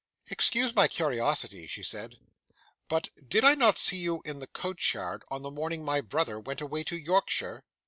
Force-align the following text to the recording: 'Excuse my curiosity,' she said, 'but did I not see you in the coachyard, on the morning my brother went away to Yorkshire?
'Excuse 0.31 0.73
my 0.73 0.87
curiosity,' 0.87 1.67
she 1.67 1.83
said, 1.83 2.17
'but 2.89 3.09
did 3.29 3.43
I 3.43 3.53
not 3.53 3.77
see 3.77 3.97
you 3.97 4.23
in 4.25 4.39
the 4.39 4.47
coachyard, 4.47 5.21
on 5.29 5.43
the 5.43 5.51
morning 5.51 5.85
my 5.85 6.01
brother 6.01 6.39
went 6.39 6.59
away 6.59 6.83
to 6.85 6.97
Yorkshire? 6.97 7.63